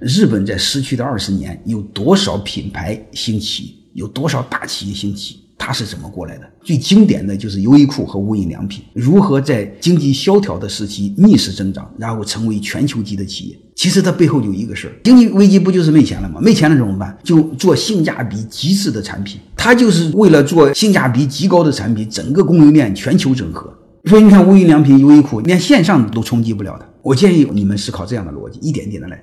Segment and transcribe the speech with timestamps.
[0.00, 5.36] 日本在失去的二十年，有多少品牌兴起，有多少大企业兴起？
[5.58, 6.50] 它是怎么过来的？
[6.64, 13.58] 最经典的就是优衣库和无印良品如何在经济萧条的时期逆势增长，然后成为全球级的企业。
[13.76, 16.40] 其实它背后有一个事儿，经济危机不就是没钱了吗？
[16.40, 17.14] 没钱了怎么办？
[17.22, 19.38] 就做性价比极致的产品。
[19.54, 23.70] 它就是为了做性价比极高的产品，整个供应链全球整合。
[24.06, 26.88] 所以你看，无印良品、优衣库连线上都冲击不了的。
[27.02, 29.22] 我建议你们思考这样的逻辑，一点点的来。